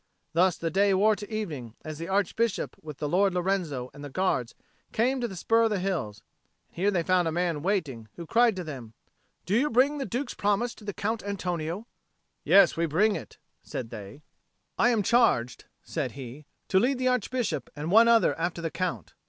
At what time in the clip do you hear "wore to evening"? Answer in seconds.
0.95-1.75